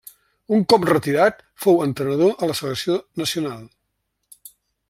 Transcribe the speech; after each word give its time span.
Un 0.59 0.63
cop 0.71 0.87
retirat 0.89 1.43
fou 1.67 1.77
entrenador 1.87 2.35
a 2.47 2.51
la 2.53 2.57
selecció 2.63 2.99
nacional. 3.25 3.65